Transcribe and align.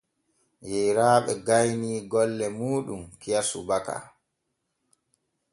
Yeyraaɓe 0.69 1.31
gaynii 1.47 1.99
golle 2.11 2.45
muuɗum 2.57 3.03
kiya 3.21 3.41
subaka. 3.49 3.95